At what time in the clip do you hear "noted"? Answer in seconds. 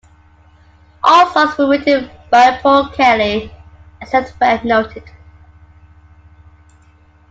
4.63-5.03